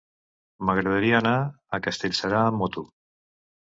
M'agradaria 0.69 1.19
anar 1.25 1.35
a 1.79 1.83
Castellserà 1.87 2.45
amb 2.49 2.63
moto. 2.67 2.91